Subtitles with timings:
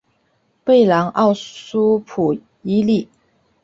[0.65, 3.07] 贝朗奥苏普伊利。